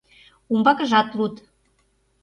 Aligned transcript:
Умбакыжат 0.51 1.09
луд. 1.17 1.35